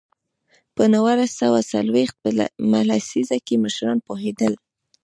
په 0.75 0.83
نولس 0.93 1.31
سوه 1.41 1.59
څلوېښت 1.71 2.17
مه 2.71 2.81
لسیزه 2.89 3.37
کې 3.45 3.55
مشران 3.63 3.97
پوهېدل. 4.07 4.53